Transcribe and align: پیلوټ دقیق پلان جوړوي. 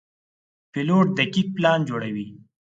پیلوټ 0.71 1.07
دقیق 1.17 1.47
پلان 1.55 1.79
جوړوي. 1.89 2.27